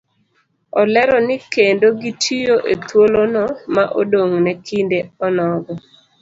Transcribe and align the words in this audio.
Olero 0.81 1.17
ni 1.27 1.35
kendo 1.53 1.87
gitiyo 2.01 2.55
ethuolono 2.73 3.43
ma 3.73 3.83
odong' 3.99 4.35
ne 4.43 4.53
kinde 4.67 4.99
onogo 5.25 5.73